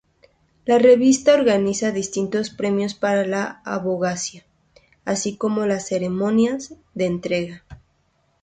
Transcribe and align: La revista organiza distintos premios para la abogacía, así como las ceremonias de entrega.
La 0.65 0.79
revista 0.79 1.35
organiza 1.35 1.91
distintos 1.91 2.49
premios 2.49 2.95
para 2.95 3.23
la 3.23 3.61
abogacía, 3.65 4.43
así 5.05 5.37
como 5.37 5.67
las 5.67 5.89
ceremonias 5.89 6.73
de 6.95 7.05
entrega. 7.05 7.63